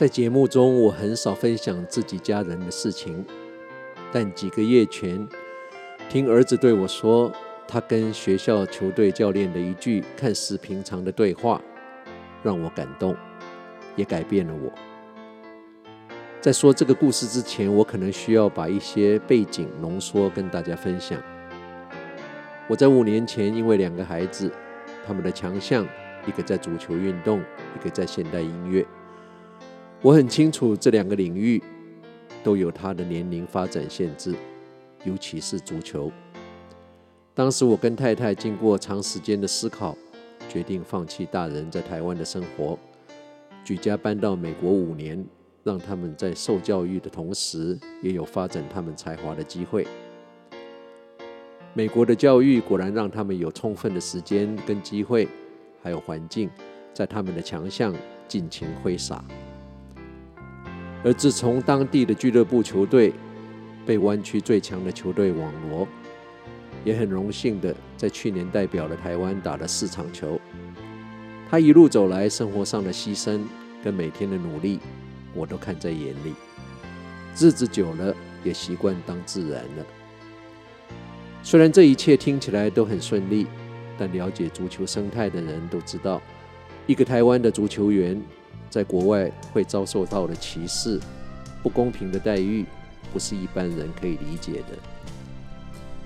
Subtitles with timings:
[0.00, 3.22] 在节目中，我很少分享自己家人的事情，
[4.10, 5.28] 但几个月前，
[6.08, 7.30] 听儿子对我说，
[7.68, 11.60] 他跟学校球队教练的一句看似平常的对话，
[12.42, 13.14] 让我感动，
[13.94, 14.72] 也改变了我。
[16.40, 21.22] 在说这个故事之前，我可能需要把一些背景浓缩跟大家分享。
[22.68, 24.50] 我在五年前，因为两个孩子，
[25.06, 25.86] 他们的强项，
[26.26, 27.42] 一个在足球运动，
[27.78, 28.82] 一个在现代音乐。
[30.02, 31.62] 我很清楚这两个领域
[32.42, 34.34] 都有他的年龄发展限制，
[35.04, 36.10] 尤其是足球。
[37.34, 39.96] 当时我跟太太经过长时间的思考，
[40.48, 42.78] 决定放弃大人在台湾的生活，
[43.62, 45.24] 举家搬到美国五年。
[45.62, 49.86] 让他们在受教育的同时，也有发展他们才华的机会。
[51.74, 55.28] 美国的教育果然让他们有充分的时间跟机会，
[55.82, 56.48] 还有环境，
[56.94, 57.94] 在他们的强项
[58.26, 59.22] 尽情挥洒。
[61.02, 63.12] 而自从当地的俱乐部球队
[63.86, 65.88] 被湾区最强的球队网罗，
[66.84, 70.40] 也很荣幸的在去年代表了台湾打了四场球。
[71.48, 73.40] 他一路走来，生活上的牺牲
[73.82, 74.78] 跟每天的努力。
[75.32, 76.34] 我都看在眼里，
[77.38, 79.86] 日子久了也习惯当自然了。
[81.42, 83.46] 虽然这一切听起来都很顺利，
[83.96, 86.20] 但了解足球生态的人都知道，
[86.86, 88.20] 一个台湾的足球员
[88.68, 91.00] 在国外会遭受到的歧视、
[91.62, 92.64] 不公平的待遇，
[93.12, 94.78] 不是一般人可以理解的。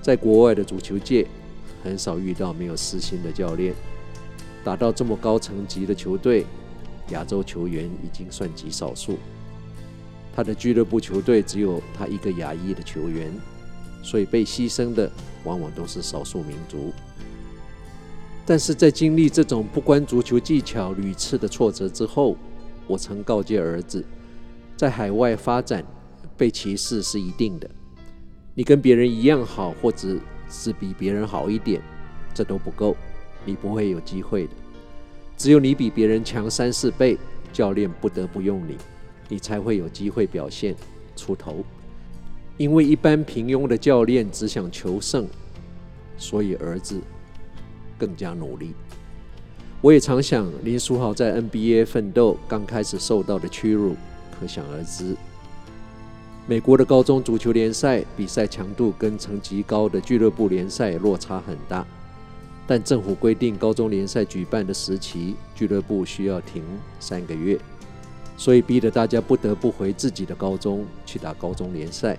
[0.00, 1.26] 在国外的足球界，
[1.84, 3.74] 很少遇到没有私心的教练，
[4.64, 6.46] 打到这么高层级的球队。
[7.08, 9.18] 亚洲球员已经算极少数，
[10.34, 13.30] 他的俱乐部球队只有他一个亚裔的球员，
[14.02, 15.10] 所以被牺牲的
[15.44, 16.92] 往往都是少数民族。
[18.44, 22.36] 但是在经历这种不关足球技巧屡次的挫折之后，
[22.86, 24.04] 我曾告诫儿子，
[24.76, 25.84] 在海外发展
[26.36, 27.70] 被歧视是一定的，
[28.54, 30.18] 你跟别人一样好，或者
[30.50, 31.80] 是比别人好一点，
[32.34, 32.96] 这都不够，
[33.44, 34.50] 你不会有机会的。
[35.36, 37.16] 只有你比别人强三四倍，
[37.52, 38.76] 教练不得不用你，
[39.28, 40.74] 你才会有机会表现
[41.14, 41.64] 出头。
[42.58, 45.26] 因为一般平庸的教练只想求胜，
[46.16, 47.00] 所以儿子
[48.02, 48.74] 更加努力。
[49.80, 53.94] 我也常想，林书豪在 NBA 奋斗刚开始受到的屈辱，
[54.36, 55.16] 可想而知。
[56.48, 61.86] 美国的高中足球联赛比赛强度跟层级高的俱乐部联赛落差很大。
[62.66, 66.64] 但政府规定，高中联赛举办的时期，俱乐部需要停
[66.98, 67.56] 三个月，
[68.36, 72.18] 所以逼得大家不得不回自己的高中去打高中联赛。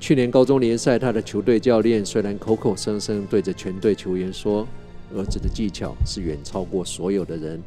[0.00, 4.66] 去年高中联赛，他的球队教练虽然口口声声对着全队球员说，
[5.14, 7.60] 儿子的技巧是远超过所有的人，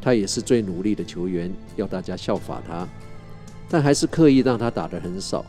[0.00, 2.88] 他也是最努力的球员，要大家效法他，
[3.68, 5.44] 但还是刻意让他打得很少。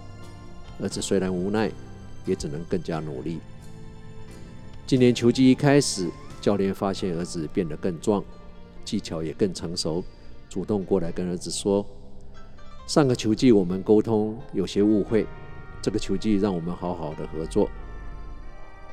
[0.80, 1.72] 儿子虽然无奈，
[2.26, 3.40] 也只能更加努力。
[4.86, 6.10] 今年球季一开始，
[6.42, 8.24] 教练发现儿子变得更壮，
[8.84, 10.04] 技巧也更成熟，
[10.50, 11.86] 主动过来跟儿子说
[12.86, 15.26] ：“上个球季我们沟通有些误会，
[15.82, 17.70] 这个球技让我们好好的合作。”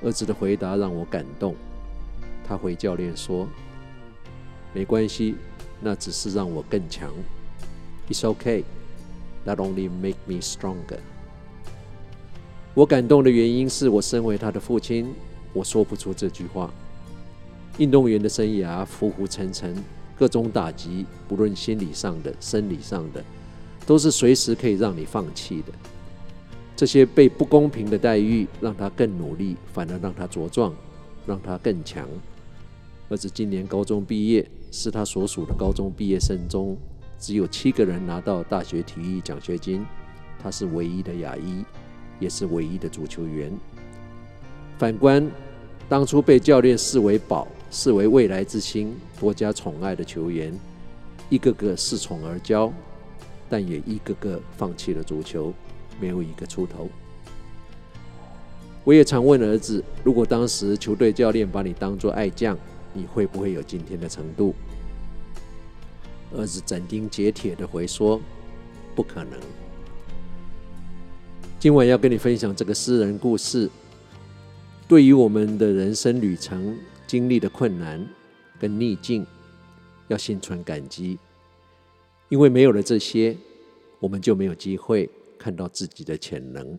[0.02, 1.54] 儿子的回答让我感动，
[2.46, 3.48] 他回教练说
[4.74, 5.36] ：“没关系，
[5.80, 7.10] 那只是让我更强。
[8.08, 8.64] It's okay,
[9.46, 10.98] that only make me stronger。”
[12.74, 15.14] 我感动的原因是我身为他的父亲。
[15.52, 16.70] 我说不出这句话。
[17.78, 19.74] 运动员的生涯浮浮沉沉，
[20.18, 23.24] 各种打击，不论心理上的、生理上的，
[23.86, 25.72] 都是随时可以让你放弃的。
[26.76, 30.74] 这些被不公平的待遇，让他更努力，反而让他茁壮，
[31.26, 32.08] 让他更强。
[33.08, 36.76] 儿子今年高中毕业，是他所属的高中毕业生中，
[37.18, 39.86] 只有七个人拿到大学体育奖学金，
[40.42, 41.64] 他是唯一的亚裔，
[42.18, 43.52] 也是唯一的足球员。
[44.76, 45.30] 反观
[45.88, 50.52] 当初被教练视为宝、视为未来之星、多加宠爱的球员，
[51.28, 52.72] 一个个恃宠而骄，
[53.49, 55.52] 但也一个个放弃了足球，
[56.00, 56.88] 没有一个出头。
[58.85, 62.58] 我也常问儿子：如果当时球队教练把你当作爱将，
[62.93, 64.55] 你会不会有今天的程度？
[66.37, 68.20] 儿子斩钉截铁地回说：
[68.94, 69.38] 不可能。
[71.58, 73.70] 今晚要跟你分享这个私人故事。
[74.87, 76.76] 对于我们的人生旅程
[77.06, 78.06] 经历的困难
[78.61, 79.26] 跟逆境，
[80.08, 81.19] 要心存感激，
[82.29, 83.35] 因为没有了这些，
[83.99, 85.08] 我们就没有机会
[85.38, 86.78] 看到自己的潜能。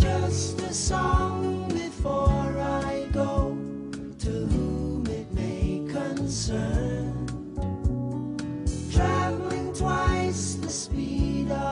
[0.00, 1.17] Just song.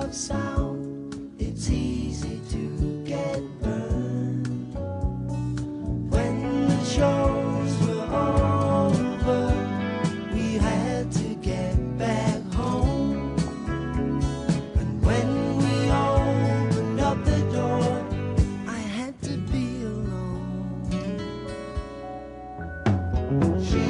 [0.06, 4.74] Of sound, it's easy to get burned.
[6.08, 9.52] When the shows were over,
[10.32, 13.34] we had to get back home.
[14.76, 18.06] And when we opened up the door,
[18.68, 21.18] I had to be alone.
[23.68, 23.85] She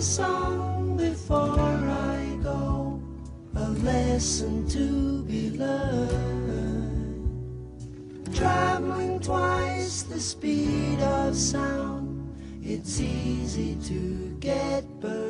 [0.00, 2.98] a song before I go,
[3.54, 7.28] a lesson to be learned.
[8.34, 15.29] Traveling twice the speed of sound, it's easy to get burned.